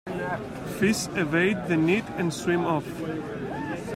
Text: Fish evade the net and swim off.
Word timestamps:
Fish 0.79 1.05
evade 1.09 1.67
the 1.67 1.77
net 1.77 2.03
and 2.17 2.33
swim 2.33 2.65
off. 2.65 2.87